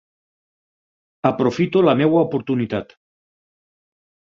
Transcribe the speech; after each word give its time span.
Aprofito 1.31 1.85
la 1.87 1.95
meva 2.01 2.23
oportunitat. 2.23 2.99